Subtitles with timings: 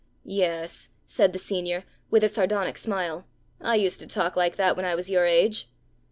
[0.25, 3.27] 'Yes,' said the senior, with a sardonic smile,
[3.61, 5.69] 'I used to talk like that when I was your age!'